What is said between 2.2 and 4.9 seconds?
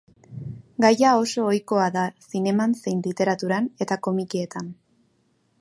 zineman zein literaturan eta komikietan.